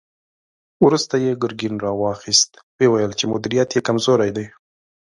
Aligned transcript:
وروسته 0.85 1.15
يې 1.25 1.31
ګرګين 1.43 1.75
را 1.83 1.91
واخيست، 2.01 2.49
ويې 2.77 2.87
ويل 2.91 3.11
چې 3.19 3.25
مديريت 3.31 3.69
يې 3.73 3.85
کمزوری 3.87 4.31
دی. 4.35 4.45